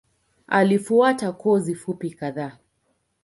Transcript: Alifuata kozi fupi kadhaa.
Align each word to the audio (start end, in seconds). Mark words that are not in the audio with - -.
Alifuata 0.47 1.31
kozi 1.31 1.75
fupi 1.75 2.09
kadhaa. 2.09 2.57